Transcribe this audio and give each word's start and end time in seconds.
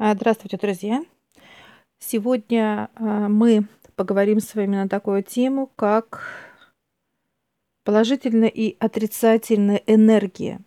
А, 0.00 0.14
Здравствуйте, 0.14 0.56
друзья! 0.56 1.04
Сегодня 1.98 2.88
а, 2.94 3.26
мы 3.28 3.66
поговорим 3.96 4.38
с 4.38 4.54
вами 4.54 4.76
на 4.76 4.88
такую 4.88 5.24
тему, 5.24 5.72
как 5.74 6.22
положительная 7.82 8.48
и 8.48 8.76
отрицательная 8.78 9.82
энергия. 9.88 10.60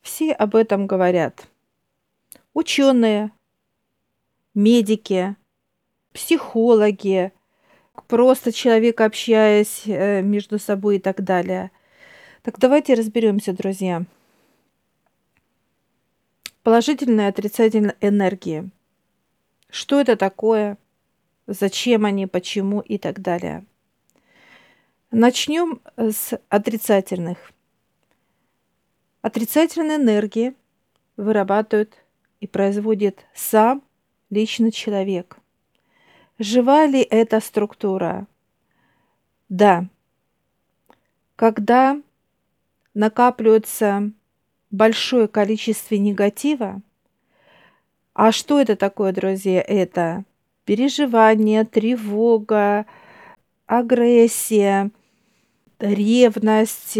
Все 0.00 0.32
об 0.32 0.56
этом 0.56 0.86
говорят. 0.86 1.48
Ученые, 2.54 3.30
медики, 4.54 5.36
психологи, 6.14 7.32
просто 8.08 8.52
человек, 8.52 9.02
общаясь 9.02 9.82
э, 9.84 10.22
между 10.22 10.58
собой 10.58 10.96
и 10.96 10.98
так 10.98 11.22
далее. 11.22 11.72
Так 12.40 12.58
давайте 12.58 12.94
разберемся, 12.94 13.52
друзья. 13.52 14.06
Положительная 16.66 17.26
и 17.26 17.28
отрицательная 17.28 17.94
энергии. 18.00 18.72
Что 19.70 20.00
это 20.00 20.16
такое? 20.16 20.78
Зачем 21.46 22.04
они, 22.04 22.26
почему 22.26 22.80
и 22.80 22.98
так 22.98 23.22
далее. 23.22 23.64
Начнем 25.12 25.80
с 25.96 26.36
отрицательных. 26.48 27.52
Отрицательные 29.22 29.98
энергии 29.98 30.56
вырабатывает 31.16 32.04
и 32.40 32.48
производит 32.48 33.24
сам 33.32 33.84
лично 34.30 34.72
человек. 34.72 35.38
Жива 36.40 36.86
ли 36.86 37.00
эта 37.00 37.38
структура? 37.38 38.26
Да. 39.48 39.86
Когда 41.36 42.02
накапливается 42.92 44.10
большое 44.76 45.28
количество 45.28 45.94
негатива, 45.94 46.82
а 48.14 48.32
что 48.32 48.60
это 48.60 48.76
такое, 48.76 49.12
друзья? 49.12 49.62
Это 49.66 50.24
переживание, 50.64 51.64
тревога, 51.64 52.86
агрессия, 53.66 54.90
ревность, 55.78 56.98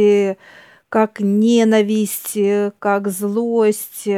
как 0.88 1.20
ненависть, 1.20 2.38
как 2.78 3.08
злость, 3.08 4.08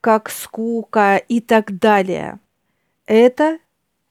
как 0.00 0.30
скука 0.30 1.16
и 1.16 1.40
так 1.40 1.78
далее. 1.78 2.40
Это 3.06 3.58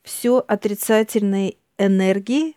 все 0.04 0.44
отрицательные 0.48 1.56
энергии, 1.78 2.56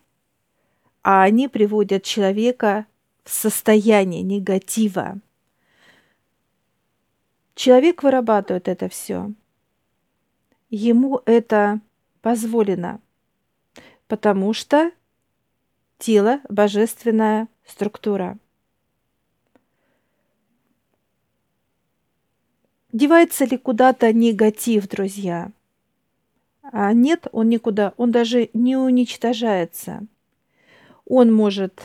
а 1.03 1.23
они 1.23 1.47
приводят 1.47 2.03
человека 2.03 2.85
в 3.23 3.31
состояние 3.31 4.21
негатива. 4.21 5.19
Человек 7.57 8.03
вырабатывает 8.03 8.67
это 8.67 8.87
все. 8.87 9.31
Ему 10.69 11.23
это 11.25 11.81
позволено, 12.21 13.01
потому 14.07 14.53
что 14.53 14.91
тело– 15.97 16.39
божественная 16.49 17.47
структура. 17.65 18.37
Девается 22.93 23.45
ли 23.45 23.57
куда-то 23.57 24.13
негатив, 24.13 24.87
друзья? 24.87 25.51
А 26.61 26.93
нет, 26.93 27.25
он 27.31 27.49
никуда, 27.49 27.95
он 27.97 28.11
даже 28.11 28.51
не 28.53 28.77
уничтожается. 28.77 30.05
Он 31.05 31.33
может 31.33 31.81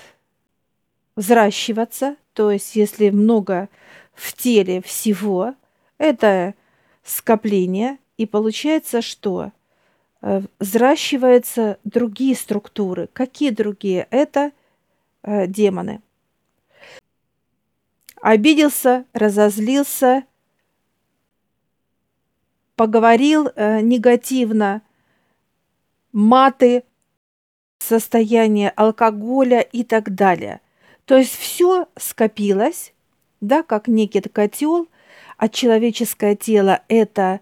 взращиваться, 1.17 2.17
то 2.35 2.51
есть 2.51 2.77
если 2.77 3.09
много 3.09 3.71
в 4.13 4.35
теле 4.35 4.83
всего, 4.83 5.55
это 5.99 6.55
скопление, 7.03 7.99
и 8.17 8.27
получается, 8.27 9.03
что 9.03 9.53
э, 10.21 10.43
взращиваются 10.59 11.79
другие 11.85 12.35
структуры. 12.35 13.09
Какие 13.13 13.51
другие? 13.51 14.07
Это 14.11 14.53
э, 15.23 15.47
демоны. 15.47 16.01
Обиделся, 18.21 19.05
разозлился, 19.13 20.25
поговорил 22.77 23.49
э, 23.55 23.81
негативно, 23.81 24.83
маты, 26.13 26.85
состояние 27.79 28.71
алкоголя 28.71 29.61
и 29.61 29.83
так 29.83 30.15
далее. 30.15 30.61
То 31.05 31.17
есть 31.17 31.35
все 31.37 31.89
скопилось, 31.97 32.93
да, 33.41 33.63
как 33.63 33.89
некий 33.89 34.21
котел, 34.21 34.87
а 35.43 35.49
человеческое 35.49 36.37
тело– 36.37 36.85
это 36.89 37.41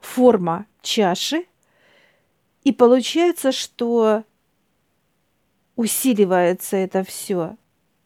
форма 0.00 0.66
чаши, 0.80 1.44
и 2.62 2.70
получается, 2.70 3.50
что 3.50 4.22
усиливается 5.74 6.76
это 6.76 7.02
все 7.02 7.56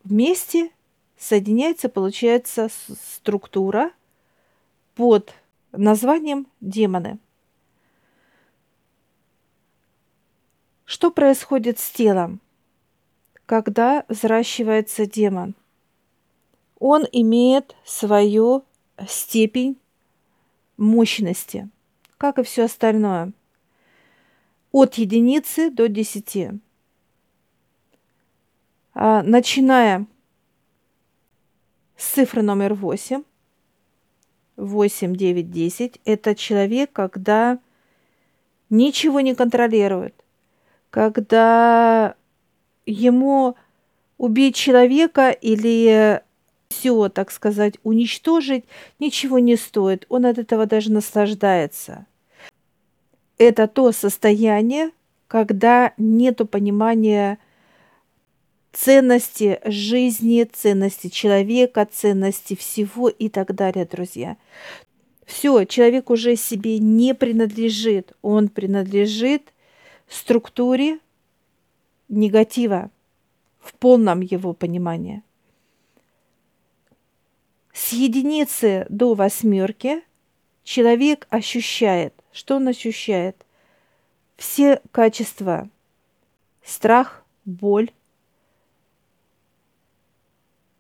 вместе, 0.05 0.71
соединяется, 1.19 1.91
получается 1.91 2.71
структура 2.99 3.91
под 4.95 5.35
названием 5.71 6.47
демоны. 6.63 7.19
Что 10.87 11.11
происходит 11.11 11.79
с 11.79 11.91
телом, 11.91 12.41
когда 13.45 14.07
взращивается 14.09 15.05
демон? 15.05 15.55
Он 16.79 17.05
имеет 17.13 17.77
свою 17.85 18.65
степень 19.09 19.79
мощности, 20.77 21.69
как 22.19 22.39
и 22.39 22.43
все 22.43 22.65
остальное, 22.65 23.33
от 24.73 24.95
единицы 24.95 25.71
до 25.71 25.89
десяти. 25.89 26.51
А, 28.95 29.23
начиная 29.23 30.07
с 31.97 32.09
цифры 32.09 32.43
номер 32.43 32.75
восемь, 32.75 33.23
восемь, 34.57 35.15
девять, 35.15 35.51
десять, 35.51 36.01
это 36.05 36.35
человек, 36.35 36.93
когда 36.93 37.59
ничего 38.71 39.21
не 39.21 39.35
контролирует, 39.35 40.15
когда 40.91 42.17
ему 42.85 43.57
убить 44.19 44.57
человека 44.57 45.31
или 45.31 46.23
все, 46.69 47.09
так 47.09 47.31
сказать, 47.31 47.75
уничтожить 47.83 48.65
ничего 48.99 49.39
не 49.39 49.57
стоит. 49.57 50.07
Он 50.09 50.27
от 50.27 50.39
этого 50.39 50.67
даже 50.67 50.91
наслаждается. 50.91 52.07
Это 53.39 53.69
то 53.69 53.93
состояние, 53.93 54.91
когда 55.29 55.93
нет 55.99 56.41
понимания 56.51 57.39
ценности 58.73 59.61
жизни, 59.65 60.45
ценности 60.45 61.09
человека, 61.09 61.89
ценности 61.91 62.55
всего 62.55 63.09
и 63.09 63.29
так 63.29 63.55
далее, 63.55 63.87
друзья. 63.87 64.37
Все, 65.25 65.65
человек 65.65 66.11
уже 66.11 66.37
себе 66.37 66.79
не 66.79 67.15
принадлежит, 67.15 68.13
он 68.23 68.49
принадлежит 68.49 69.53
структуре 70.09 70.99
негатива 72.09 72.91
в 73.59 73.75
полном 73.75 74.21
его 74.21 74.53
понимании. 74.53 75.23
С 77.77 77.93
единицы 77.93 78.87
до 78.89 79.13
восьмерки 79.13 80.03
человек 80.65 81.27
ощущает, 81.29 82.15
что 82.33 82.57
он 82.57 82.69
ощущает? 82.69 83.37
Все 84.39 84.81
качества. 84.93 85.69
Страх, 86.65 87.23
боль, 87.45 87.91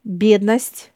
бедность, 0.04 0.90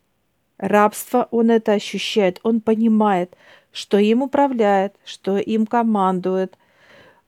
рабство, 0.56 1.28
он 1.30 1.50
это 1.50 1.72
ощущает, 1.72 2.40
он 2.44 2.62
понимает, 2.62 3.36
что 3.70 3.98
им 3.98 4.22
управляет, 4.22 4.96
что 5.04 5.36
им 5.36 5.66
командует, 5.66 6.56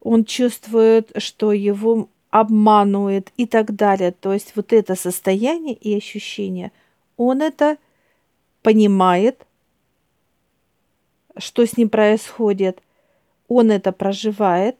он 0.01 0.25
чувствует, 0.25 1.11
что 1.17 1.53
его 1.53 2.09
обманывает 2.31 3.31
и 3.37 3.45
так 3.45 3.75
далее. 3.75 4.11
То 4.13 4.33
есть 4.33 4.55
вот 4.55 4.73
это 4.73 4.95
состояние 4.95 5.75
и 5.75 5.95
ощущение, 5.95 6.71
он 7.17 7.43
это 7.43 7.77
понимает, 8.63 9.45
что 11.37 11.65
с 11.65 11.77
ним 11.77 11.89
происходит, 11.89 12.81
он 13.47 13.69
это 13.69 13.91
проживает, 13.91 14.77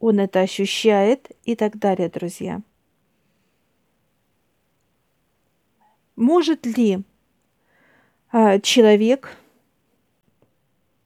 он 0.00 0.18
это 0.18 0.40
ощущает 0.40 1.30
и 1.44 1.54
так 1.54 1.78
далее, 1.78 2.08
друзья. 2.08 2.62
Может 6.16 6.66
ли 6.66 7.04
а, 8.32 8.58
человек 8.58 9.36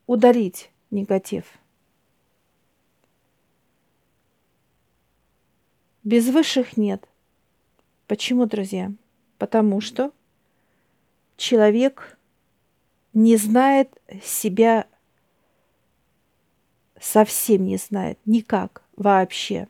удалить 0.07 0.71
негатив? 0.91 1.45
Без 6.03 6.29
высших 6.29 6.77
нет. 6.77 7.07
Почему, 8.07 8.47
друзья? 8.47 8.93
Потому 9.39 9.81
что 9.81 10.13
человек 11.37 12.19
не 13.13 13.37
знает 13.37 13.91
себя 14.23 14.87
совсем 17.01 17.67
не 17.67 17.77
знает, 17.77 18.19
никак, 18.25 18.83
вообще. 18.97 19.69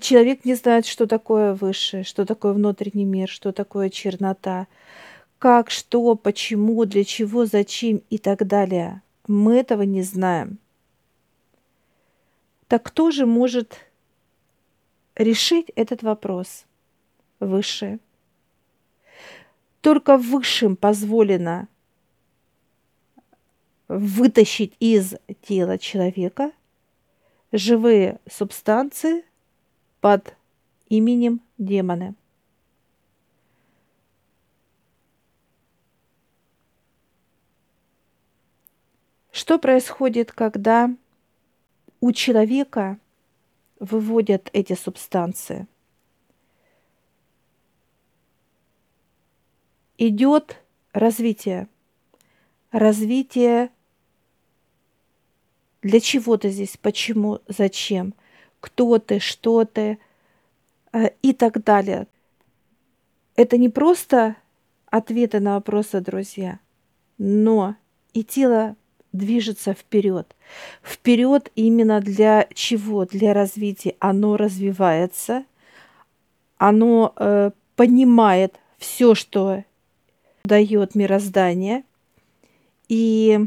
Человек 0.00 0.44
не 0.44 0.54
знает, 0.54 0.86
что 0.86 1.06
такое 1.06 1.52
высшее, 1.52 2.04
что 2.04 2.24
такое 2.24 2.52
внутренний 2.52 3.04
мир, 3.04 3.28
что 3.28 3.50
такое 3.50 3.90
чернота, 3.90 4.68
как, 5.38 5.70
что, 5.70 6.14
почему, 6.14 6.84
для 6.84 7.04
чего, 7.04 7.44
зачем 7.44 8.02
и 8.08 8.18
так 8.18 8.46
далее. 8.46 9.02
Мы 9.26 9.56
этого 9.56 9.82
не 9.82 10.02
знаем. 10.02 10.58
Так 12.68 12.84
кто 12.84 13.10
же 13.10 13.26
может 13.26 13.74
решить 15.16 15.72
этот 15.74 16.04
вопрос? 16.04 16.66
Высшее. 17.40 17.98
Только 19.80 20.18
высшим 20.18 20.76
позволено 20.76 21.68
вытащить 23.88 24.74
из 24.78 25.14
тела 25.42 25.78
человека 25.78 26.52
живые 27.50 28.20
субстанции 28.30 29.24
под 30.00 30.36
именем 30.88 31.40
демоны. 31.58 32.14
Что 39.32 39.58
происходит, 39.58 40.30
когда 40.30 40.94
у 42.00 42.12
человека 42.12 42.98
выводят 43.80 44.50
эти 44.52 44.74
субстанции? 44.74 45.66
Идет 50.02 50.56
развитие. 50.94 51.68
Развитие 52.72 53.68
для 55.82 56.00
чего 56.00 56.38
ты 56.38 56.48
здесь, 56.48 56.78
почему, 56.78 57.40
зачем, 57.48 58.14
кто 58.60 58.98
ты, 58.98 59.18
что 59.18 59.66
ты 59.66 59.98
э, 60.94 61.10
и 61.20 61.34
так 61.34 61.62
далее. 61.62 62.06
Это 63.36 63.58
не 63.58 63.68
просто 63.68 64.36
ответы 64.86 65.38
на 65.38 65.56
вопросы, 65.56 66.00
друзья, 66.00 66.60
но 67.18 67.76
и 68.14 68.24
тело 68.24 68.76
движется 69.12 69.74
вперед. 69.74 70.34
Вперед 70.82 71.52
именно 71.56 72.00
для 72.00 72.48
чего? 72.54 73.04
Для 73.04 73.34
развития. 73.34 73.96
Оно 73.98 74.38
развивается, 74.38 75.44
оно 76.56 77.12
э, 77.16 77.50
понимает 77.76 78.58
все, 78.78 79.14
что 79.14 79.62
дает 80.50 80.96
мироздание. 80.96 81.84
И 82.88 83.38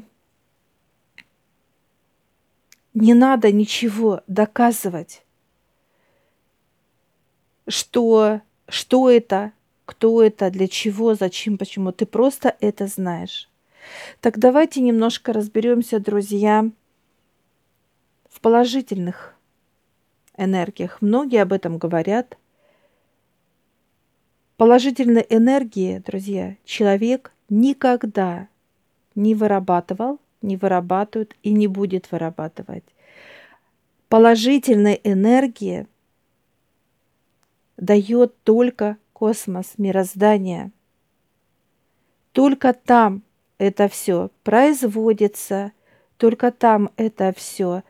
не 2.94 3.13
надо 3.13 3.51
ничего 3.51 4.21
доказывать, 4.27 5.25
что, 7.67 8.39
что 8.69 9.09
это, 9.11 9.51
кто 9.83 10.23
это, 10.23 10.50
для 10.50 10.69
чего, 10.69 11.13
зачем, 11.13 11.57
почему. 11.57 11.91
Ты 11.91 12.05
просто 12.05 12.55
это 12.61 12.88
знаешь. 12.88 13.50
Так 14.21 14.39
давайте 14.39 14.79
немножко 14.79 15.33
разберемся, 15.33 16.00
друзья, 16.00 16.69
в 18.29 18.39
положительных 18.39 19.35
энергиях. 20.38 21.01
Многие 21.01 21.41
об 21.41 21.51
этом 21.51 21.77
говорят. 21.77 22.38
Положительной 24.57 25.25
энергии, 25.29 25.97
друзья, 25.97 26.57
человек 26.63 27.33
никогда 27.50 28.47
не 29.15 29.33
вырабатывал, 29.33 30.19
не 30.41 30.57
вырабатывает 30.57 31.35
и 31.41 31.51
не 31.51 31.67
будет 31.67 32.11
вырабатывать. 32.11 32.83
Положительной 34.09 35.01
энергии 35.03 35.88
дает 37.77 38.35
только 38.44 38.97
космос, 39.11 39.73
мироздание. 39.77 40.71
Только 42.31 42.73
там 42.73 43.23
это 43.57 43.88
все 43.88 44.29
производится, 44.44 45.71
только 46.17 46.51
там 46.51 46.91
это 46.95 47.33
все 47.35 47.83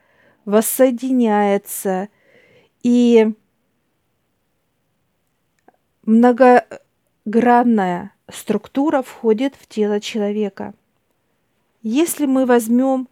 воссоединяется. 0.45 2.07
И 2.83 3.33
многогранная 6.05 8.11
структура 8.31 9.01
входит 9.01 9.55
в 9.55 9.67
тело 9.67 9.99
человека. 9.99 10.73
Если 11.81 12.25
мы 12.25 12.45
возьмем 12.45 13.09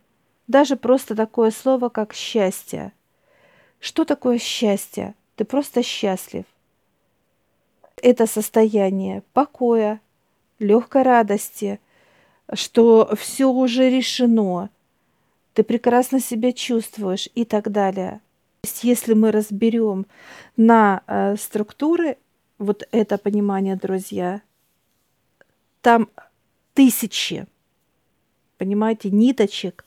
даже 0.47 0.75
просто 0.75 1.15
такое 1.15 1.51
слово, 1.51 1.89
как 1.89 2.13
счастье. 2.13 2.93
Что 3.79 4.05
такое 4.05 4.37
счастье? 4.37 5.15
Ты 5.35 5.45
просто 5.45 5.83
счастлив. 5.83 6.45
Это 8.01 8.27
состояние 8.27 9.23
покоя, 9.33 9.99
легкой 10.59 11.03
радости– 11.03 11.79
что 12.53 13.15
все 13.15 13.49
уже 13.49 13.89
решено, 13.89 14.69
ты 15.53 15.63
прекрасно 15.63 16.19
себя 16.19 16.51
чувствуешь 16.51 17.29
и 17.35 17.45
так 17.45 17.71
далее. 17.71 18.21
Если 18.81 19.13
мы 19.13 19.31
разберем 19.31 20.05
на 20.55 21.01
э, 21.07 21.35
структуры 21.37 22.17
вот 22.61 22.87
это 22.91 23.17
понимание, 23.17 23.75
друзья, 23.75 24.41
там 25.81 26.09
тысячи, 26.75 27.47
понимаете, 28.59 29.09
ниточек, 29.09 29.83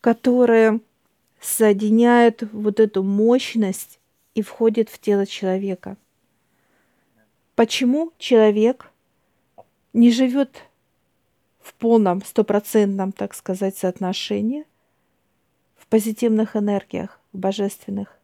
которые 0.00 0.80
соединяют 1.40 2.42
вот 2.52 2.80
эту 2.80 3.04
мощность 3.04 4.00
и 4.34 4.42
входят 4.42 4.88
в 4.88 4.98
тело 4.98 5.26
человека. 5.26 5.96
Почему 7.54 8.12
человек 8.18 8.90
не 9.92 10.10
живет 10.10 10.64
в 11.60 11.72
полном, 11.74 12.24
стопроцентном, 12.24 13.12
так 13.12 13.32
сказать, 13.32 13.76
соотношении, 13.76 14.64
в 15.76 15.86
позитивных 15.86 16.56
энергиях, 16.56 17.20
в 17.32 17.38
божественных, 17.38 18.18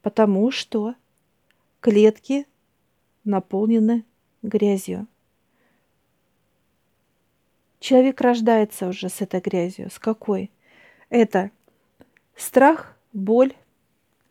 потому 0.00 0.50
что 0.50 0.94
клетки 1.80 2.46
наполнены 3.30 4.04
грязью. 4.42 5.06
Человек 7.78 8.20
рождается 8.20 8.88
уже 8.88 9.08
с 9.08 9.22
этой 9.22 9.40
грязью. 9.40 9.90
С 9.90 9.98
какой? 9.98 10.50
Это 11.08 11.50
страх, 12.36 12.96
боль, 13.12 13.54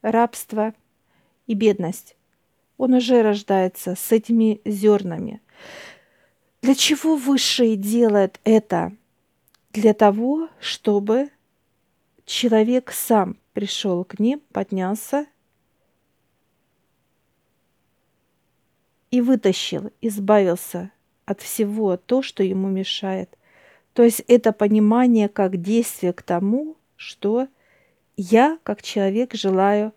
рабство 0.01 0.73
и 1.47 1.55
бедность. 1.55 2.15
Он 2.77 2.93
уже 2.93 3.21
рождается 3.21 3.95
с 3.95 4.11
этими 4.11 4.61
зернами. 4.65 5.41
Для 6.61 6.75
чего 6.75 7.15
Высший 7.15 7.75
делает 7.75 8.39
это? 8.43 8.93
Для 9.71 9.93
того, 9.93 10.49
чтобы 10.59 11.29
человек 12.25 12.91
сам 12.91 13.37
пришел 13.53 14.03
к 14.03 14.19
ним, 14.19 14.41
поднялся 14.51 15.25
и 19.11 19.21
вытащил, 19.21 19.91
избавился 20.01 20.91
от 21.25 21.41
всего 21.41 21.97
то, 21.97 22.21
что 22.21 22.43
ему 22.43 22.67
мешает. 22.67 23.37
То 23.93 24.03
есть 24.03 24.21
это 24.27 24.51
понимание 24.51 25.29
как 25.29 25.61
действие 25.61 26.13
к 26.13 26.21
тому, 26.21 26.77
что 26.95 27.47
я, 28.17 28.57
как 28.63 28.81
человек, 28.81 29.33
желаю 29.33 29.93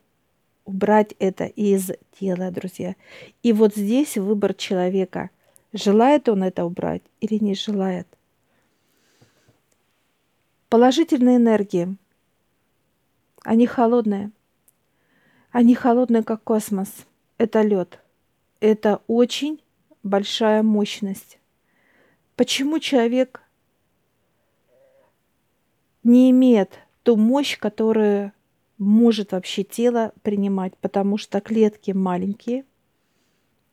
убрать 0.65 1.15
это 1.19 1.45
из 1.45 1.91
тела, 2.19 2.51
друзья. 2.51 2.95
И 3.43 3.53
вот 3.53 3.75
здесь 3.75 4.17
выбор 4.17 4.55
человека– 4.55 5.31
Желает 5.73 6.29
он 6.29 6.43
это 6.43 6.67
убрать 6.67 7.03
или 7.21 7.43
не 7.43 7.55
желает? 7.55 8.07
Положительные 10.69 11.37
энергии. 11.37 11.97
Они 13.43 13.67
холодные. 13.67 14.33
Они 15.51 15.75
холодные, 15.75 16.23
как 16.23 16.45
космос. 16.45 17.07
Это 17.39 17.63
лед. 17.63 18.02
Это 18.63 19.03
очень 19.09 19.61
большая 20.05 20.63
мощность. 20.63 21.41
Почему 22.37 22.79
человек 22.79 23.43
не 26.05 26.31
имеет 26.31 26.79
ту 27.03 27.17
мощь, 27.17 27.59
которую 27.59 28.33
может 28.79 29.33
вообще 29.33 29.65
тело 29.65 30.13
принимать, 30.23 30.77
потому 30.77 31.19
что 31.19 31.41
клетки 31.41 31.91
маленькие, 31.91 32.65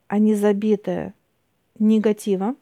они 0.08 0.34
забиты 0.34 1.14
негатива. 1.78 2.56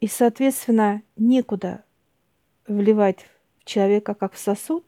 И, 0.00 0.08
соответственно, 0.08 1.02
некуда 1.14 1.84
вливать 2.66 3.28
в 3.60 3.64
человека, 3.64 4.14
как 4.14 4.32
в 4.32 4.38
сосуд, 4.38 4.84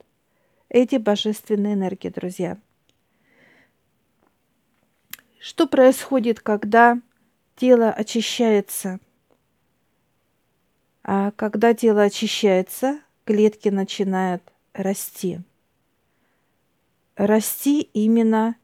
эти 0.69 0.97
божественные 0.97 1.75
энергии, 1.75 2.09
друзья. 2.09 2.59
Что 5.39 5.67
происходит, 5.67 6.41
когда 6.41 7.01
тело 7.57 7.91
очищается? 7.91 9.01
А 11.03 11.31
когда 11.33 11.75
тело 11.75 12.03
очищается, 12.03 13.01
клетки 13.25 13.69
начинают 13.69 14.43
расти. 14.73 15.41
Расти 17.17 17.81
именно 17.81 18.57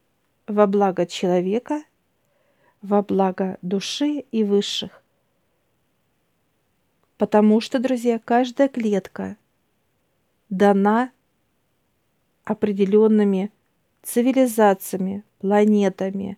во 0.46 0.66
благо 0.66 1.06
человека, 1.06 1.84
во 2.80 3.02
благо 3.02 3.58
души 3.62 4.24
и 4.32 4.44
высших. 4.44 5.02
Потому 7.16 7.60
что, 7.60 7.78
друзья, 7.78 8.18
каждая 8.18 8.68
клетка 8.68 9.36
дана 10.50 11.12
определенными 12.44 13.52
цивилизациями, 14.02 15.22
планетами, 15.38 16.36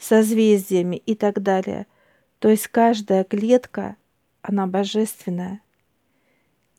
созвездиями 0.00 0.96
и 0.96 1.14
так 1.14 1.42
далее. 1.42 1.86
То 2.40 2.48
есть 2.48 2.66
каждая 2.68 3.22
клетка, 3.22 3.96
она 4.42 4.66
божественная. 4.66 5.60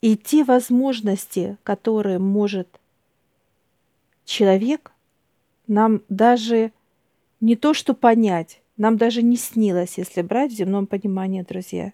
И 0.00 0.16
те 0.16 0.42
возможности, 0.42 1.56
которые 1.62 2.18
может 2.18 2.80
человек, 4.24 4.90
нам 5.68 6.02
даже 6.08 6.72
не 7.40 7.54
то 7.54 7.72
что 7.72 7.94
понять, 7.94 8.60
нам 8.76 8.96
даже 8.96 9.22
не 9.22 9.36
снилось, 9.36 9.98
если 9.98 10.22
брать 10.22 10.50
в 10.50 10.56
земном 10.56 10.88
понимании, 10.88 11.42
друзья. 11.42 11.92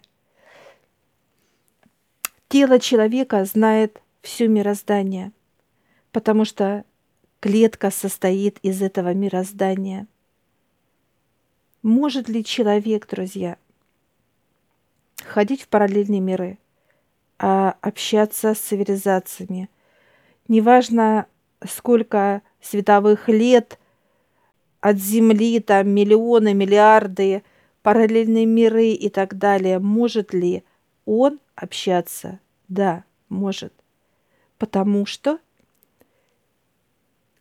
Тело 2.47 2.79
человека 2.79 3.45
знает 3.45 4.01
все 4.21 4.47
мироздание, 4.47 5.31
потому 6.11 6.45
что 6.45 6.83
клетка 7.39 7.91
состоит 7.91 8.57
из 8.63 8.81
этого 8.81 9.13
мироздания. 9.13 10.07
Может 11.81 12.27
ли 12.27 12.43
человек, 12.43 13.07
друзья, 13.07 13.57
ходить 15.23 15.61
в 15.61 15.69
параллельные 15.69 16.19
миры, 16.19 16.57
а 17.37 17.77
общаться 17.79 18.53
с 18.53 18.59
цивилизациями? 18.59 19.69
Неважно, 20.49 21.27
сколько 21.65 22.41
световых 22.59 23.29
лет 23.29 23.79
от 24.81 24.97
Земли, 24.97 25.61
там 25.61 25.89
миллионы, 25.89 26.53
миллиарды, 26.53 27.43
параллельные 27.81 28.45
миры 28.45 28.89
и 28.89 29.07
так 29.07 29.37
далее. 29.37 29.79
Может 29.79 30.33
ли 30.33 30.65
он 31.05 31.39
общаться? 31.55 32.39
Да, 32.67 33.05
может. 33.29 33.73
Потому 34.57 35.05
что 35.05 35.39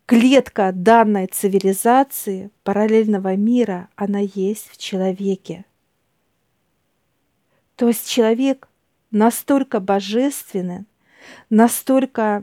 клетка 0.09 0.73
данной 0.73 1.27
цивилизации, 1.27 2.50
параллельного 2.62 3.37
мира, 3.37 3.91
она 3.95 4.21
есть 4.21 4.71
в 4.71 4.79
человеке. 4.79 5.67
То 7.77 7.88
есть 7.88 8.09
человек 8.09 8.69
настолько 9.11 9.81
божественный, 9.81 10.87
настолько 11.50 12.43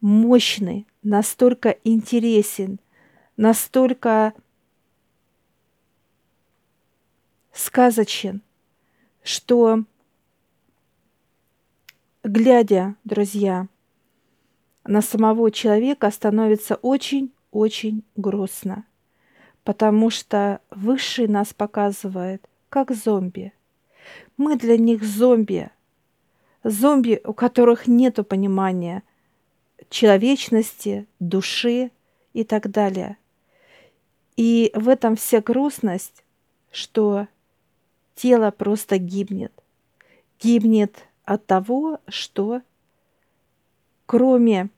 мощный, 0.00 0.86
настолько 1.02 1.70
интересен, 1.82 2.78
настолько 3.36 4.34
сказочен, 7.52 8.40
что, 9.24 9.82
глядя, 12.22 12.94
друзья, 13.02 13.66
на 14.88 15.02
самого 15.02 15.50
человека 15.50 16.10
становится 16.10 16.76
очень-очень 16.76 18.02
грустно, 18.16 18.86
потому 19.62 20.08
что 20.08 20.62
Высший 20.70 21.28
нас 21.28 21.52
показывает 21.52 22.48
как 22.70 22.92
зомби. 22.92 23.52
Мы 24.38 24.56
для 24.56 24.78
них 24.78 25.04
зомби. 25.04 25.70
Зомби, 26.64 27.20
у 27.24 27.34
которых 27.34 27.86
нет 27.86 28.26
понимания 28.26 29.02
человечности, 29.90 31.06
души 31.20 31.90
и 32.32 32.42
так 32.44 32.70
далее. 32.70 33.18
И 34.36 34.70
в 34.74 34.88
этом 34.88 35.16
вся 35.16 35.42
грустность, 35.42 36.24
что 36.70 37.28
тело 38.14 38.50
просто 38.50 38.96
гибнет. 38.96 39.52
Гибнет 40.40 41.04
от 41.24 41.44
того, 41.44 42.00
что 42.08 42.62
кроме 44.06 44.70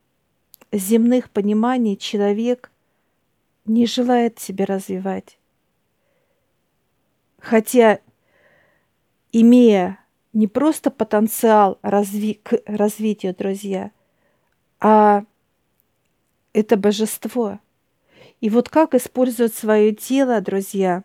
земных 0.73 1.31
пониманий 1.31 1.97
человек 1.97 2.71
не 3.65 3.87
желает 3.87 4.39
себя 4.39 4.67
развивать. 4.67 5.39
Хотя, 7.39 8.01
имея 9.33 9.99
не 10.33 10.47
просто 10.47 10.91
потенциал 10.91 11.79
разви 11.83 12.35
к 12.35 12.61
развитию, 12.67 13.35
друзья, 13.35 13.91
а 14.79 15.25
это 16.53 16.77
божество. 16.77 17.61
И 18.41 18.49
вот 18.49 18.69
как 18.69 18.95
использует 18.95 19.55
свое 19.55 19.95
тело, 19.95 20.41
друзья, 20.41 21.05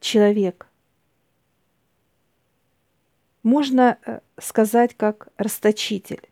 человек. 0.00 0.68
Можно 3.42 3.98
э, 4.04 4.20
сказать 4.38 4.96
как 4.96 5.28
расточитель. 5.36 6.28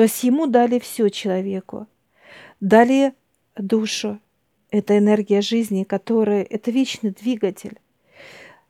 То 0.00 0.04
есть 0.04 0.24
ему 0.24 0.46
дали 0.46 0.78
все 0.78 1.10
человеку. 1.10 1.86
Дали 2.58 3.12
душу. 3.54 4.18
Это 4.70 4.96
энергия 4.96 5.42
жизни, 5.42 5.84
которая, 5.84 6.42
это 6.42 6.70
вечный 6.70 7.10
двигатель. 7.10 7.78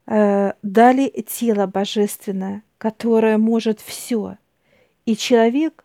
Э, 0.07 0.55
дали 0.65 1.09
тело 1.29 1.69
божественное, 1.69 2.65
которое 2.79 3.39
может 3.39 3.79
все. 3.79 4.39
И 5.07 5.15
человек, 5.15 5.85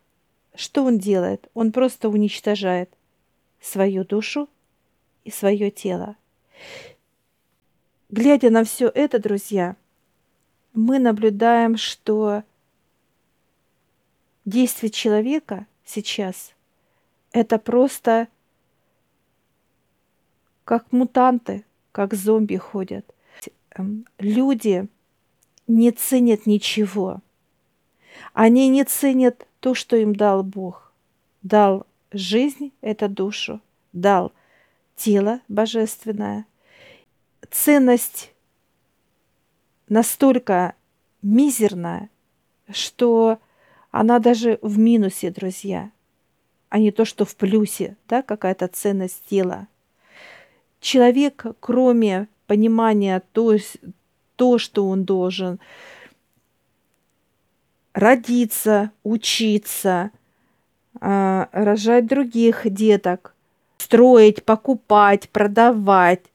что 0.55 0.83
он 0.83 0.97
делает? 0.97 1.47
Он 1.53 1.71
просто 1.71 2.09
уничтожает 2.09 2.89
свою 3.61 4.03
душу 4.03 4.49
и 5.25 5.29
свое 5.29 5.69
тело. 5.69 6.15
Глядя 8.09 8.49
на 8.49 8.63
все 8.63 8.87
это, 8.87 9.19
друзья, 9.19 9.75
мы 10.73 10.97
наблюдаем, 10.97 11.77
что 11.77 12.41
действие 14.45 14.91
человека 14.91 15.65
сейчас 15.83 16.53
это 17.31 17.57
просто 17.57 18.27
как 20.63 20.91
мутанты, 20.91 21.65
как 21.91 22.13
зомби 22.13 22.55
ходят. 22.55 23.05
Эм, 23.71 24.05
люди 24.19 24.87
не 25.67 25.91
ценят 25.91 26.45
ничего. 26.45 27.21
Они 28.33 28.69
не 28.69 28.83
ценят 28.85 29.47
то, 29.59 29.73
что 29.73 29.95
им 29.97 30.15
дал 30.15 30.43
Бог. 30.43 30.93
Дал 31.43 31.85
жизнь, 32.11 32.71
это 32.81 33.07
душу, 33.09 33.61
дал 33.91 34.31
тело 34.95 35.41
божественное. 35.47 36.45
Ценность 37.51 38.33
настолько 39.89 40.73
мизерная, 41.21 42.09
что 42.71 43.39
она 43.95 44.19
даже 44.19 44.59
в 44.61 44.77
минусе, 44.77 45.31
друзья, 45.31 45.89
а 46.67 46.79
не 46.79 46.91
то, 46.91 47.05
что 47.05 47.23
в 47.23 47.33
плюсе, 47.37 47.95
да, 48.09 48.23
какая-то 48.23 48.67
ценность 48.67 49.23
тела. 49.29 49.69
Человек, 50.81 51.45
кроме 51.61 52.27
понимания 52.45 53.23
то, 53.31 53.55
то, 54.35 54.57
что 54.57 54.89
он 54.89 55.05
должен 55.05 55.61
родиться, 57.93 58.91
учиться, 59.03 60.11
а, 60.99 61.47
рожать 61.53 62.05
других 62.05 62.69
деток, 62.69 63.33
строить, 63.77 64.43
покупать, 64.43 65.29
продавать, 65.29 66.25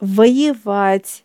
воевать, 0.00 1.24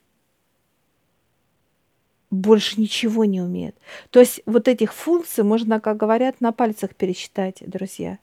больше 2.31 2.79
ничего 2.79 3.25
не 3.25 3.41
умеет. 3.41 3.75
То 4.09 4.21
есть 4.21 4.41
вот 4.45 4.67
этих 4.67 4.93
функций 4.93 5.43
можно, 5.43 5.79
как 5.79 5.97
говорят, 5.97 6.39
на 6.39 6.51
пальцах 6.53 6.95
пересчитать, 6.95 7.61
друзья. 7.65 8.17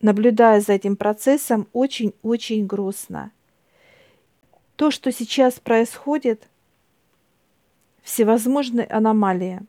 Наблюдая 0.00 0.60
за 0.60 0.72
этим 0.72 0.96
процессом, 0.96 1.68
очень-очень 1.72 2.66
грустно. 2.66 3.32
То, 4.76 4.90
что 4.90 5.12
сейчас 5.12 5.60
происходит, 5.60 6.48
всевозможные 8.02 8.86
аномалии, 8.86 9.60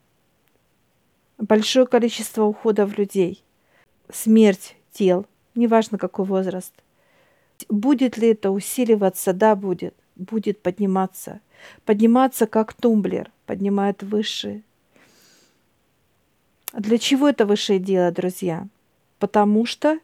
большое 1.38 1.86
количество 1.86 2.46
уходов 2.46 2.98
людей, 2.98 3.43
смерть 4.12 4.75
тел, 4.91 5.25
неважно 5.55 5.98
какой 5.98 6.25
возраст. 6.25 6.74
Будет 7.70 8.17
ли 8.17 8.29
это 8.29 8.50
усиливаться? 8.50 9.34
Да, 9.34 9.55
будет. 9.55 9.96
Будет 10.15 10.62
подниматься– 10.62 11.41
подниматься 11.86 12.48
как 12.48 12.74
тумблер, 12.74 13.32
поднимает 13.46 14.03
выше. 14.03 14.63
Для 16.74 16.98
чего 16.98 17.29
это 17.29 17.46
высшее 17.46 17.79
дело, 17.79 18.12
друзья? 18.12 18.67
Потому 19.20 19.65
что 19.65 20.00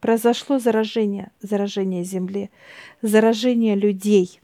произошло 0.00 0.58
заражение, 0.58 1.30
заражение 1.40 2.04
Земли, 2.04 2.50
заражение 3.02 3.74
людей. 3.74 4.40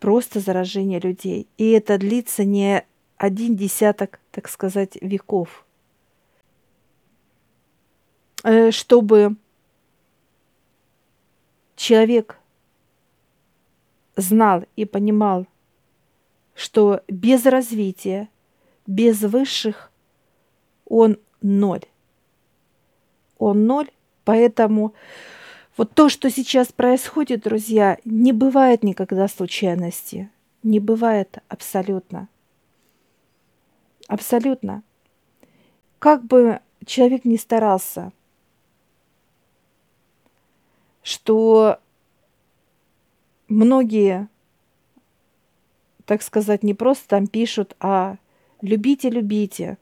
просто 0.00 0.38
заражение 0.38 1.00
людей. 1.00 1.48
И 1.56 1.70
это 1.70 1.96
длится 1.96 2.44
не 2.44 2.84
один 3.16 3.56
десяток, 3.56 4.20
так 4.32 4.50
сказать, 4.50 4.98
веков. 5.00 5.64
Э, 8.42 8.70
чтобы 8.70 9.36
человек 11.76 12.38
знал 14.16 14.64
и 14.76 14.84
понимал, 14.84 15.46
что 16.54 17.02
без 17.08 17.46
развития, 17.46 18.28
без 18.86 19.22
высших 19.22 19.90
он 20.86 21.18
ноль. 21.42 21.84
Он 23.38 23.66
ноль, 23.66 23.90
поэтому 24.24 24.94
вот 25.76 25.92
то, 25.92 26.08
что 26.08 26.30
сейчас 26.30 26.72
происходит, 26.72 27.42
друзья, 27.42 27.98
не 28.04 28.32
бывает 28.32 28.84
никогда 28.84 29.26
случайности. 29.26 30.30
Не 30.62 30.78
бывает 30.78 31.38
абсолютно. 31.48 32.28
Абсолютно. 34.06 34.82
Как 35.98 36.24
бы 36.24 36.60
человек 36.86 37.24
ни 37.24 37.36
старался, 37.36 38.12
что 41.04 41.78
многие, 43.46 44.28
так 46.06 46.22
сказать, 46.22 46.64
не 46.64 46.74
просто 46.74 47.06
там 47.08 47.26
пишут, 47.26 47.76
а 47.78 48.16
любите, 48.62 49.10
любите, 49.10 49.76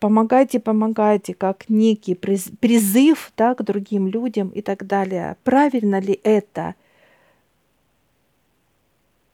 помогайте, 0.00 0.58
помогайте, 0.58 1.32
как 1.32 1.68
некий 1.68 2.16
призыв 2.16 3.32
да, 3.36 3.54
к 3.54 3.62
другим 3.62 4.08
людям 4.08 4.48
и 4.48 4.60
так 4.60 4.86
далее. 4.86 5.36
Правильно 5.44 6.00
ли 6.00 6.20
это? 6.24 6.74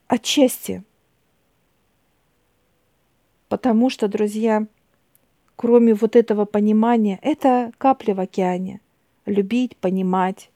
Отчасти. 0.07 0.85
Потому 3.49 3.89
что, 3.89 4.09
друзья, 4.09 4.67
кроме 5.57 5.95
вот 5.95 6.17
этого 6.17 6.45
понимания, 6.45 7.19
это 7.23 7.73
капли 7.79 8.13
в 8.13 8.21
океане. 8.21 8.81
Любить, 9.25 9.79
понимать, 9.79 10.51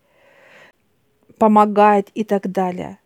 помогать 1.38 2.08
и 2.14 2.24
так 2.24 2.50
далее. 2.50 2.98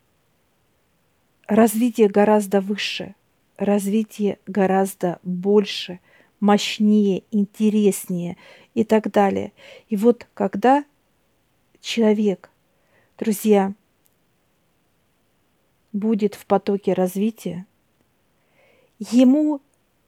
Развитие 1.46 2.08
гораздо 2.08 2.60
выше, 2.60 3.14
развитие 3.56 4.38
гораздо 4.46 5.18
больше, 5.22 6.00
мощнее, 6.40 7.24
интереснее 7.30 8.36
и 8.74 8.84
так 8.84 9.10
далее. 9.10 9.52
И 9.88 9.96
вот 9.96 10.26
когда 10.34 10.84
человек, 11.80 12.50
друзья, 13.18 13.74
будет 15.92 16.34
в 16.34 16.46
потоке 16.46 16.94
развития, 16.94 17.66
ему 18.98 19.60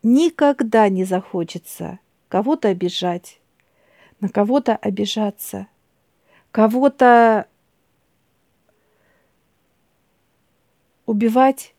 никогда 0.03 0.89
не 0.89 1.05
захочется 1.05 1.99
кого-то 2.29 2.69
обижать, 2.69 3.41
на 4.21 4.29
кого-то 4.29 4.77
обижаться, 4.77 5.67
кого-то 6.51 7.47
убивать 11.07 11.75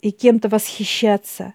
и 0.00 0.10
кем-то 0.10 0.48
восхищаться, 0.48 1.54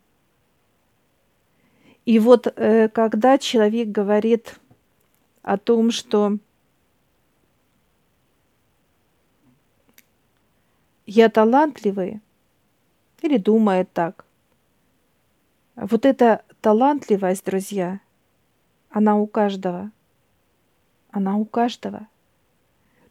И 2.04 2.20
вот 2.20 2.46
э, 2.46 2.88
когда 2.88 3.36
человек 3.36 3.88
говорит 3.88 4.60
о 5.42 5.58
том, 5.58 5.90
что 5.90 6.38
я 11.04 11.28
талантливый, 11.28 12.20
или 13.20 13.36
думает 13.36 13.92
так, 13.92 14.24
вот 15.74 16.06
эта 16.06 16.44
талантливость, 16.60 17.44
друзья, 17.44 17.98
она 18.88 19.16
у 19.16 19.26
каждого. 19.26 19.90
Она 21.10 21.36
у 21.36 21.44
каждого. 21.44 22.06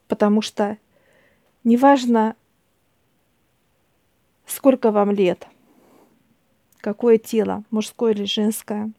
Потому 0.07 0.41
что 0.41 0.77
Неважно, 1.63 2.35
сколько 4.45 4.91
вам 4.91 5.11
лет, 5.11 5.47
какое 6.77 7.17
тело, 7.17 7.63
мужское 7.69 8.13
или 8.13 8.23
женское, 8.23 8.91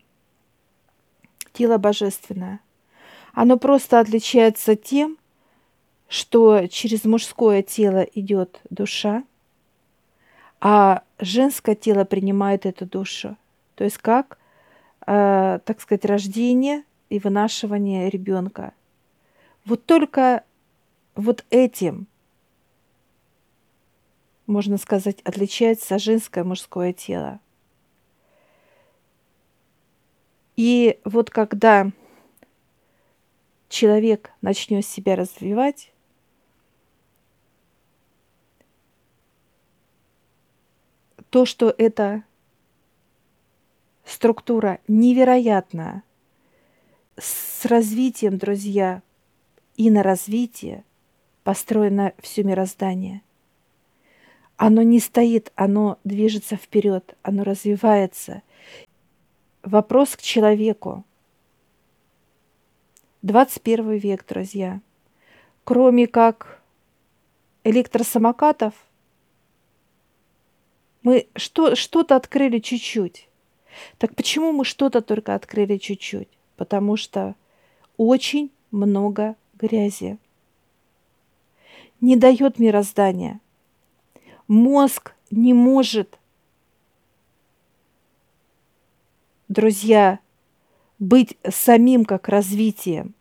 тело 1.53 1.79
божественное. 1.79 2.61
Оно 3.33 3.57
просто 3.57 3.99
отличается 3.99 4.77
тем, 4.77 5.17
что 6.09 6.67
через 6.67 7.05
мужское 7.05 7.63
тело 7.63 8.03
идет 8.03 8.61
душа, 8.69 9.25
а 10.61 11.03
женское 11.19 11.75
тело 11.75 12.05
принимает 12.05 12.67
эту 12.67 12.85
душу. 12.85 13.37
То 13.75 13.85
есть 13.85 13.97
как, 13.99 14.37
э, 15.07 15.61
так 15.65 15.81
сказать, 15.81 16.05
рождение 16.05 16.85
и 17.09 17.19
вынашивание 17.19 18.11
ребенка. 18.11 18.75
Вот 19.65 19.87
только 19.87 20.45
вот 21.15 21.45
этим 21.51 22.07
можно 24.51 24.77
сказать, 24.77 25.21
отличается 25.23 25.99
женское 25.99 26.45
мужское 26.45 26.93
тело. 26.93 27.41
И 30.57 31.01
вот 31.05 31.31
когда 31.31 31.91
человек 33.69 34.33
начнет 34.43 34.85
себя 34.85 35.17
развивать, 35.17 35.93
то, 41.31 41.47
что 41.47 41.73
эта 41.79 42.25
структура 44.05 44.81
невероятная, 44.89 46.03
с 47.17 47.65
развитием, 47.67 48.37
друзья, 48.37 49.03
и 49.77 49.91
на 49.91 50.03
развитие 50.03 50.85
построено 51.45 52.13
все 52.21 52.43
мироздание– 52.43 53.23
оно 54.61 54.83
не 54.83 55.01
стоит, 55.01 55.53
оно 55.55 55.99
движется 56.05 56.55
вперед, 56.55 57.17
оно 57.23 57.45
развивается. 57.45 58.43
Вопрос 59.63 60.17
к 60.17 60.21
человеку. 60.21 61.03
21 63.23 63.93
век, 63.93 64.27
друзья. 64.29 64.83
Кроме 65.65 66.07
как 66.07 66.63
электросамокатов, 67.65 68.75
мы 71.03 71.27
что, 71.37 71.75
что-то 71.75 72.17
открыли 72.17 72.59
чуть-чуть. 72.59 73.31
Так 73.97 74.15
почему 74.15 74.53
мы 74.53 74.67
что-то 74.67 75.01
только 75.01 75.35
открыли 75.35 75.79
чуть-чуть? 75.79 76.29
Потому 76.57 76.99
что 76.99 77.35
очень 77.97 78.51
много 78.71 79.37
грязи. 79.55 80.19
Не 82.03 82.17
дает 82.17 82.59
мироздания– 82.59 83.41
Мозг 84.51 85.15
не 85.31 85.55
может, 85.55 86.19
друзья, 89.47 90.19
быть 90.99 91.39
самим 91.49 92.05
как 92.05 92.29
развитием. 92.29 93.15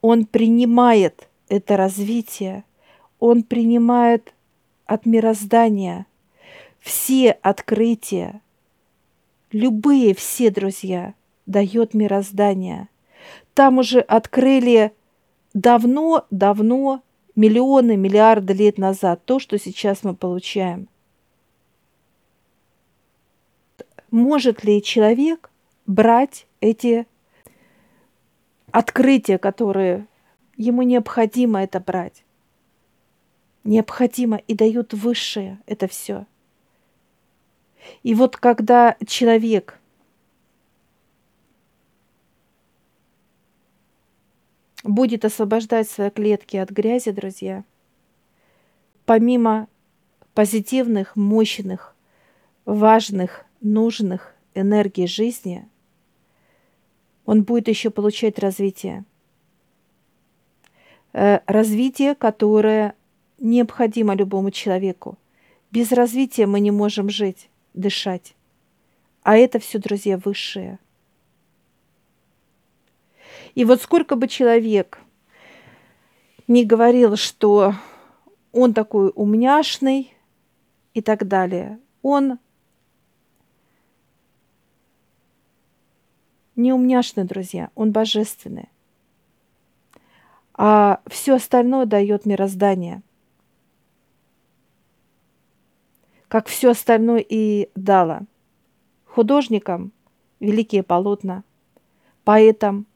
Он 0.00 0.26
принимает 0.26 1.28
это 1.48 1.76
развитие, 1.76 2.64
он 3.20 3.44
принимает 3.44 4.34
от 4.84 5.06
мироздания 5.06 6.06
все 6.80 7.30
открытия, 7.30 8.40
любые 9.52 10.16
все, 10.16 10.50
друзья, 10.50 11.14
дает 11.46 11.94
мироздание. 11.94 12.88
Там 13.54 13.78
уже 13.78 14.00
открыли 14.00 14.92
давно-давно 15.54 17.04
миллионы, 17.34 17.96
миллиарды 17.96 18.52
лет 18.52 18.78
назад, 18.78 19.24
то, 19.24 19.38
что 19.38 19.58
сейчас 19.58 20.02
мы 20.02 20.14
получаем. 20.14 20.88
Может 24.10 24.62
ли 24.64 24.82
человек 24.82 25.50
брать 25.86 26.46
эти 26.60 27.06
открытия, 28.70 29.38
которые 29.38 30.06
ему 30.56 30.82
необходимо 30.82 31.62
это 31.62 31.80
брать? 31.80 32.24
Необходимо 33.64 34.36
и 34.36 34.54
дают 34.54 34.92
высшее 34.92 35.60
это 35.66 35.88
все. 35.88 36.26
И 38.02 38.14
вот 38.14 38.36
когда 38.36 38.96
человек 39.06 39.78
будет 44.82 45.24
освобождать 45.24 45.88
свои 45.88 46.10
клетки 46.10 46.56
от 46.56 46.70
грязи, 46.70 47.10
друзья, 47.10 47.64
помимо 49.04 49.68
позитивных, 50.34 51.16
мощных, 51.16 51.94
важных, 52.64 53.44
нужных 53.60 54.34
энергий 54.54 55.06
жизни, 55.06 55.68
он 57.24 57.44
будет 57.44 57.68
еще 57.68 57.90
получать 57.90 58.38
развитие. 58.38 59.04
Э, 61.12 61.40
развитие, 61.46 62.14
которое 62.14 62.94
необходимо 63.38 64.14
любому 64.14 64.50
человеку. 64.50 65.18
Без 65.70 65.92
развития 65.92 66.46
мы 66.46 66.60
не 66.60 66.70
можем 66.70 67.08
жить, 67.10 67.48
дышать. 67.74 68.34
А 69.22 69.36
это 69.36 69.58
все, 69.58 69.78
друзья, 69.78 70.18
высшее. 70.18 70.78
И 73.54 73.64
вот 73.64 73.82
сколько 73.82 74.16
бы 74.16 74.28
человек 74.28 74.98
не 76.48 76.64
говорил, 76.64 77.16
что 77.16 77.74
он 78.52 78.74
такой 78.74 79.12
умняшный 79.14 80.14
и 80.94 81.02
так 81.02 81.26
далее, 81.26 81.78
он 82.02 82.38
не 86.56 86.72
умняшный, 86.72 87.24
друзья, 87.24 87.70
он 87.74 87.92
божественный. 87.92 88.68
А 90.54 91.00
все 91.06 91.36
остальное 91.36 91.86
дает 91.86 92.26
мироздание. 92.26 93.02
Как 96.28 96.46
все 96.46 96.70
остальное 96.70 97.24
и 97.26 97.70
дало. 97.74 98.20
Художникам 99.06 99.92
великие 100.40 100.82
полотна, 100.82 101.44
поэтам 102.24 102.86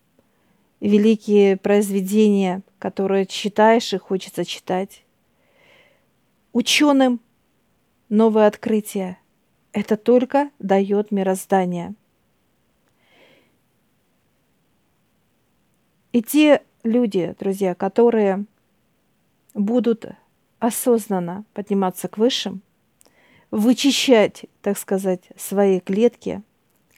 великие 0.80 1.56
произведения, 1.56 2.62
которые 2.78 3.26
читаешь 3.26 3.92
и 3.92 3.98
хочется 3.98 4.44
читать. 4.44 5.04
Ученым 6.52 7.20
новое 8.08 8.46
открытие. 8.46 9.18
Это 9.72 9.96
только 9.96 10.50
дает 10.58 11.10
мироздание. 11.10 11.94
И 16.12 16.22
те 16.22 16.62
люди, 16.82 17.34
друзья, 17.38 17.74
которые 17.74 18.46
будут 19.52 20.06
осознанно 20.58 21.44
подниматься 21.52 22.08
к 22.08 22.16
высшим, 22.16 22.62
вычищать, 23.50 24.46
так 24.62 24.78
сказать, 24.78 25.24
свои 25.36 25.80
клетки, 25.80 26.42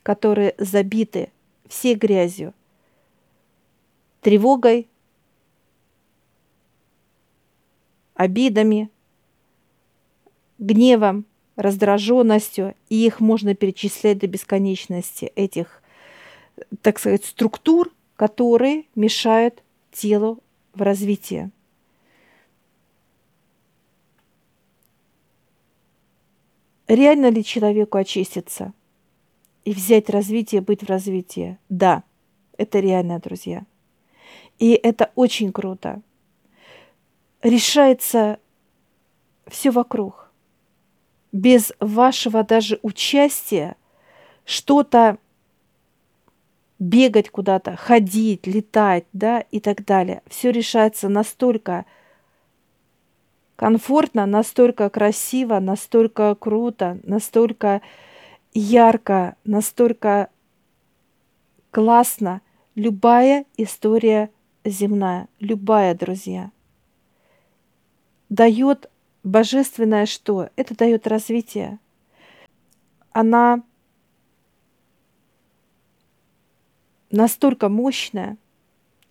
которые 0.03 0.55
забиты 0.57 1.31
всей 1.67 1.95
грязью, 1.95 2.53
тревогой, 4.21 4.87
обидами, 8.15 8.89
гневом, 10.57 11.25
раздраженностью, 11.55 12.75
и 12.89 13.05
их 13.05 13.19
можно 13.19 13.55
перечислять 13.55 14.19
до 14.19 14.27
бесконечности, 14.27 15.31
этих, 15.35 15.81
так 16.81 16.99
сказать, 16.99 17.25
структур, 17.25 17.93
которые 18.15 18.85
мешают 18.95 19.63
телу 19.91 20.43
в 20.73 20.81
развитии. 20.81 21.51
Реально 26.87 27.29
ли 27.29 27.43
человеку 27.43 27.97
очиститься 27.97 28.73
и 29.63 29.73
взять 29.73 30.09
развитие, 30.09 30.61
быть 30.61 30.81
в 30.81 30.87
развитии? 30.87 31.57
Да, 31.69 32.03
это 32.57 32.79
реально, 32.79 33.19
друзья. 33.19 33.65
И 34.59 34.73
это 34.73 35.11
очень 35.15 35.51
круто. 35.51 36.01
Решается 37.41 38.39
все 39.47 39.71
вокруг. 39.71 40.31
Без 41.31 41.71
вашего 41.79 42.43
даже 42.43 42.79
участия 42.81 43.75
что-то 44.45 45.17
бегать 46.79 47.29
куда-то, 47.29 47.75
ходить, 47.75 48.47
летать, 48.47 49.05
да, 49.13 49.41
и 49.41 49.59
так 49.59 49.85
далее. 49.85 50.21
Все 50.27 50.51
решается 50.51 51.07
настолько 51.09 51.85
комфортно, 53.55 54.25
настолько 54.25 54.89
красиво, 54.89 55.59
настолько 55.59 56.35
круто, 56.35 56.99
настолько 57.03 57.81
ярко, 58.53 59.35
настолько 59.43 60.29
классно. 61.71 62.41
Любая 62.75 63.45
история 63.57 64.31
земная, 64.69 65.27
любая, 65.39 65.95
друзья, 65.95 66.51
дает 68.29 68.89
божественное 69.23 70.05
что? 70.05 70.49
Это 70.55 70.75
дает 70.75 71.07
развитие. 71.07 71.79
Она 73.11 73.63
настолько 77.11 77.69
мощная, 77.69 78.37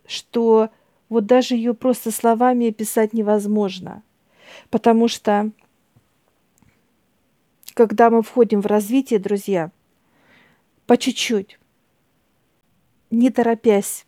что 0.06 0.70
вот 1.08 1.26
даже 1.26 1.54
ее 1.54 1.74
просто 1.74 2.10
словами 2.10 2.68
описать 2.68 3.12
невозможно. 3.12 4.02
Потому 4.70 5.08
что 5.08 5.50
когда 7.74 8.10
мы 8.10 8.22
входим 8.22 8.60
в 8.60 8.66
развитие, 8.66 9.18
друзья, 9.18 9.70
по 10.86 10.96
чуть-чуть, 10.96 11.58
не 13.10 13.30
торопясь, 13.30 14.06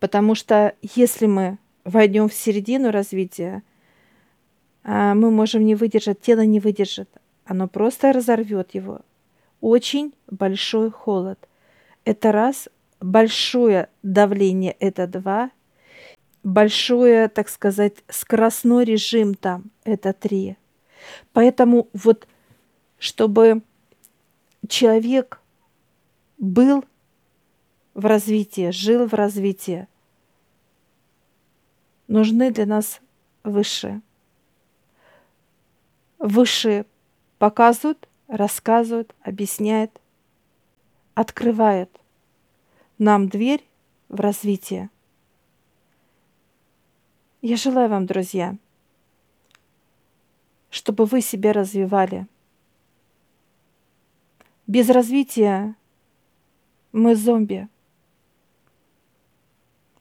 Потому 0.00 0.34
что 0.34 0.74
если 0.82 1.26
мы 1.26 1.58
войдем 1.84 2.28
в 2.28 2.34
середину 2.34 2.90
развития, 2.90 3.62
а, 4.84 5.14
мы 5.14 5.30
можем 5.30 5.64
не 5.64 5.74
выдержать, 5.74 6.20
тело 6.20 6.42
не 6.42 6.60
выдержит. 6.60 7.08
Оно 7.44 7.66
просто 7.66 8.12
разорвет 8.12 8.74
его. 8.74 9.00
Очень 9.60 10.14
большой 10.30 10.90
холод. 10.90 11.38
Это 12.04 12.32
раз. 12.32 12.68
Большое 13.00 13.88
давление– 14.02 14.72
это 14.80 15.06
два. 15.06 15.50
Большое, 16.42 17.28
так 17.28 17.48
сказать, 17.48 17.94
скоростной 18.08 18.84
режим 18.84 19.34
там– 19.34 19.70
это 19.84 20.12
три. 20.12 20.56
Поэтому 21.32 21.88
вот, 21.92 22.26
чтобы 22.98 23.62
человек 24.68 25.40
был 26.38 26.84
в 27.98 28.06
развитии, 28.06 28.70
жил 28.70 29.08
в 29.08 29.14
развитии, 29.14 29.88
нужны 32.06 32.52
для 32.52 32.64
нас 32.64 33.00
высшие. 33.42 34.02
Высшие 36.20 36.86
показывают, 37.40 38.08
рассказывают, 38.28 39.16
объясняют, 39.22 40.00
открывают 41.14 41.90
нам 42.98 43.28
дверь 43.28 43.66
в 44.08 44.20
развитие. 44.20 44.90
Я 47.42 47.56
желаю 47.56 47.88
вам, 47.88 48.06
друзья, 48.06 48.56
чтобы 50.70 51.04
вы 51.04 51.20
себя 51.20 51.52
развивали. 51.52 52.28
Без 54.68 54.88
развития 54.88 55.74
мы 56.92 57.16
зомби– 57.16 57.66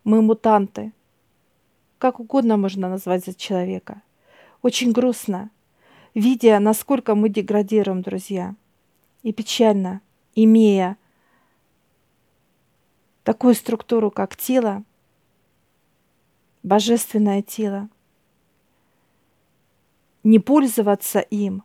мы 0.07 0.21
мутанты. 0.21 0.93
Как 1.97 2.21
угодно 2.21 2.55
можно 2.55 2.87
назвать 2.87 3.25
за 3.25 3.33
человека. 3.33 4.01
Очень 4.61 4.93
грустно, 4.93 5.51
видя, 6.13 6.59
насколько 6.59 7.13
мы 7.13 7.27
деградируем, 7.27 8.03
друзья. 8.03 8.55
И 9.23 9.33
печально, 9.33 9.99
имея 10.33 10.97
такую 13.23 13.53
структуру, 13.53 14.09
как 14.09 14.37
тело, 14.37 14.85
божественное 16.63 17.41
тело, 17.41 17.89
не 20.23 20.39
пользоваться 20.39 21.19
им 21.19 21.63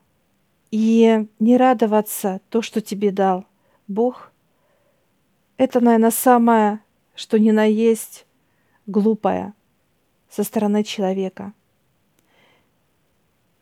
и 0.72 1.28
не 1.38 1.57
радоваться 1.57 2.40
то, 2.48 2.61
что 2.61 2.81
тебе 2.81 3.12
дал 3.12 3.46
Бог, 3.87 4.33
это, 5.59 5.78
наверное, 5.78 6.11
самое, 6.11 6.81
что 7.14 7.38
ни 7.38 7.52
на 7.52 7.66
есть 7.66 8.26
глупая 8.87 9.55
со 10.29 10.45
стороны 10.45 10.85
человека. 10.85 11.53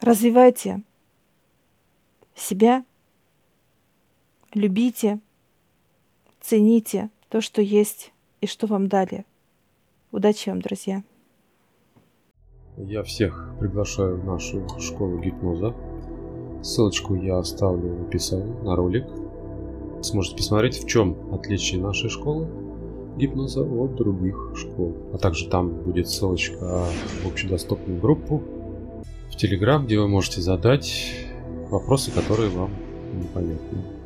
Развивайте 0.01 0.83
себя, 2.35 2.85
любите, 4.55 5.21
цените 6.41 7.11
то, 7.29 7.41
что 7.41 7.61
есть 7.61 8.13
и 8.41 8.47
что 8.47 8.67
вам 8.67 8.89
дали. 8.89 9.25
Удачи 10.11 10.49
вам, 10.49 10.61
друзья! 10.63 11.03
Я 12.77 13.03
всех 13.03 13.55
приглашаю 13.59 14.19
в 14.19 14.25
нашу 14.25 14.67
школу 14.79 15.19
гипноза. 15.19 15.75
Ссылочку 16.63 17.15
я 17.15 17.39
оставлю 17.39 17.95
в 17.97 18.09
описании 18.09 18.63
на 18.63 18.75
ролик. 18.75 19.07
Сможете 20.03 20.37
посмотреть, 20.37 20.83
в 20.83 20.87
чем 20.87 21.35
отличие 21.35 21.81
нашей 21.81 22.09
школы 22.09 22.49
гипноза 23.21 23.63
от 23.63 23.95
других 23.95 24.53
школ. 24.57 24.97
А 25.13 25.19
также 25.19 25.49
там 25.49 25.71
будет 25.71 26.09
ссылочка 26.09 26.87
в 27.23 27.27
общедоступную 27.27 28.01
группу 28.01 28.43
в 29.31 29.37
Телеграм, 29.37 29.85
где 29.85 29.99
вы 29.99 30.09
можете 30.09 30.41
задать 30.41 31.13
вопросы, 31.71 32.11
которые 32.11 32.51
вам 32.51 32.71
непонятны. 33.15 34.00